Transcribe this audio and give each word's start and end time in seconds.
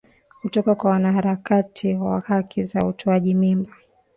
kutoka 0.41 0.75
kwa 0.75 0.91
wanaharakati 0.91 1.93
wa 1.95 2.19
haki 2.19 2.63
za 2.63 2.85
utoaji 2.87 3.33
mimba 3.35 3.71